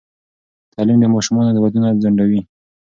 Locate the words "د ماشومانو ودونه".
1.01-1.87